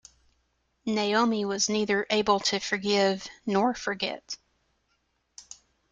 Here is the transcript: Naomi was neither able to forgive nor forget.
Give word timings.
Naomi 0.83 1.45
was 1.45 1.69
neither 1.69 2.07
able 2.09 2.39
to 2.39 2.57
forgive 2.59 3.27
nor 3.45 3.75
forget. 3.75 4.35